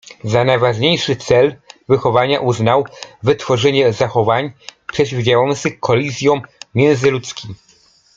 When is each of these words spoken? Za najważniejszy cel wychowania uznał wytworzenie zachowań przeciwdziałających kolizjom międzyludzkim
Za 0.23 0.43
najważniejszy 0.43 1.15
cel 1.15 1.55
wychowania 1.89 2.39
uznał 2.39 2.85
wytworzenie 3.23 3.93
zachowań 3.93 4.51
przeciwdziałających 4.91 5.79
kolizjom 5.79 6.41
międzyludzkim 6.75 7.55